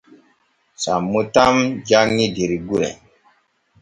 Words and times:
Sammo 0.83 1.21
tan 1.33 1.55
janŋi 1.87 2.27
der 2.35 2.51
gure. 2.67 2.89